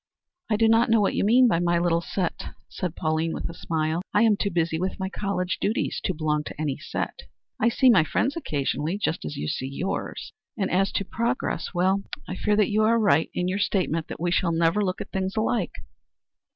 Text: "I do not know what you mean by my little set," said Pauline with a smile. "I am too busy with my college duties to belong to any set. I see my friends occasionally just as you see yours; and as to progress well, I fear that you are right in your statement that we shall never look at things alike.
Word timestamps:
"I 0.49 0.55
do 0.55 0.67
not 0.67 0.89
know 0.89 0.99
what 0.99 1.13
you 1.13 1.23
mean 1.23 1.47
by 1.47 1.59
my 1.59 1.77
little 1.77 2.01
set," 2.01 2.55
said 2.67 2.95
Pauline 2.95 3.33
with 3.35 3.47
a 3.47 3.53
smile. 3.53 4.01
"I 4.15 4.23
am 4.23 4.35
too 4.35 4.49
busy 4.49 4.79
with 4.79 4.99
my 4.99 5.09
college 5.09 5.59
duties 5.61 6.01
to 6.05 6.15
belong 6.15 6.43
to 6.45 6.59
any 6.59 6.79
set. 6.79 7.27
I 7.59 7.69
see 7.69 7.87
my 7.87 8.03
friends 8.03 8.35
occasionally 8.35 8.97
just 8.97 9.25
as 9.25 9.37
you 9.37 9.47
see 9.47 9.67
yours; 9.71 10.33
and 10.57 10.71
as 10.71 10.91
to 10.93 11.05
progress 11.05 11.75
well, 11.75 12.01
I 12.27 12.33
fear 12.35 12.55
that 12.55 12.71
you 12.71 12.81
are 12.81 12.97
right 12.97 13.29
in 13.35 13.47
your 13.47 13.59
statement 13.59 14.07
that 14.07 14.19
we 14.19 14.31
shall 14.31 14.51
never 14.51 14.83
look 14.83 15.01
at 15.01 15.11
things 15.11 15.35
alike. 15.35 15.75